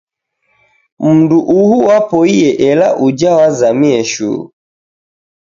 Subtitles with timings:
[1.03, 4.41] Mundu uhu wapoie ela uja wazamie shuu